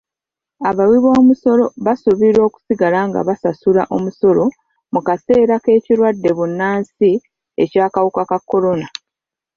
[0.69, 4.45] Abawibomusolo basuubirwa okusigala nga basasula omusolo
[4.93, 7.11] mu kaseera k'ekirwadde bbunansi
[7.63, 8.87] eky'akawuka ka kolona.